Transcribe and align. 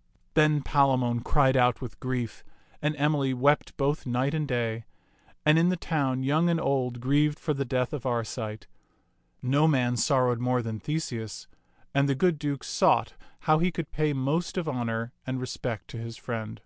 t^t 0.00 0.12
Mnx^^fB 0.12 0.24
tak 0.24 0.34
Then 0.34 0.62
Palamon 0.62 1.24
cried 1.24 1.56
out 1.58 1.80
with 1.82 2.00
grief, 2.00 2.42
and 2.80 2.96
Emily 2.96 3.34
wept 3.34 3.76
both 3.76 4.06
night 4.06 4.32
and 4.32 4.48
day; 4.48 4.86
and 5.44 5.58
in 5.58 5.68
the 5.68 5.76
town 5.76 6.22
young 6.22 6.48
and 6.48 6.58
old 6.58 7.00
grieved 7.02 7.38
for 7.38 7.52
the 7.52 7.66
death 7.66 7.92
of 7.92 8.06
Arcite. 8.06 8.66
No 9.42 9.68
man 9.68 9.98
sorrowed 9.98 10.40
more 10.40 10.62
than 10.62 10.80
Theseus; 10.80 11.48
and 11.94 12.08
the 12.08 12.14
good 12.14 12.38
Duke 12.38 12.64
sought 12.64 13.12
how 13.40 13.58
he 13.58 13.70
could 13.70 13.90
pay 13.92 14.14
most 14.14 14.56
of 14.56 14.66
honor 14.66 15.12
and 15.26 15.38
respect 15.38 15.88
to 15.88 15.98
his 15.98 16.16
friend. 16.16 16.62